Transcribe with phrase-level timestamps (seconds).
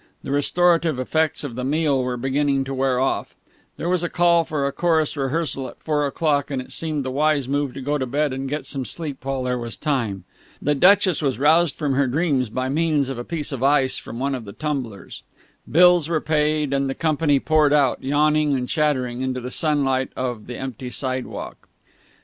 [0.23, 3.35] The restorative effects of the meal were beginning to wear off.
[3.77, 7.11] There was a call for a chorus rehearsal at four o'clock, and it seemed the
[7.11, 10.23] wise move to go to bed and get some sleep while there was time.
[10.59, 14.17] The Duchess was roused from her dreams by means of a piece of ice from
[14.17, 15.21] one of the tumblers;
[15.71, 20.47] bills were paid; and the company poured out, yawning and chattering, into the sunlight of
[20.47, 21.69] the empty boardwalk.